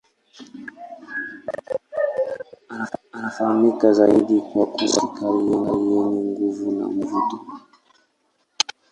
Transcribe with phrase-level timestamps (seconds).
[3.11, 7.37] Anafahamika zaidi kwa kuwa sauti kali yenye nguvu na mvuto.